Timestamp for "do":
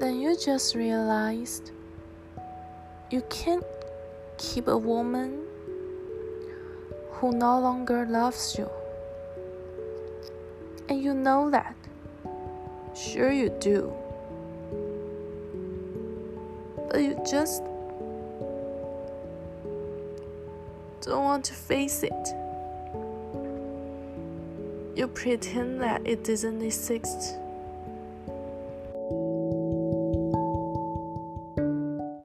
13.60-13.92